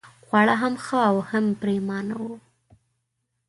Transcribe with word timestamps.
خواړه 0.25 0.55
هم 0.61 0.73
ښه 0.85 0.99
او 1.09 1.17
هم 1.29 1.45
پرېمانه 1.61 2.15
وو. 2.23 2.35